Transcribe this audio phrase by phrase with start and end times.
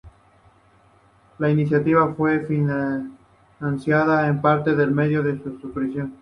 [1.37, 6.17] La iniciativa fue financiada en parte por medio de una suscripción.